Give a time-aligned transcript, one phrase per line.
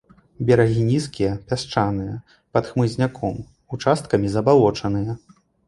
[0.49, 2.15] Берагі нізкія, пясчаныя,
[2.57, 3.37] пад хмызняком,
[3.79, 5.11] участкамі забалочаныя.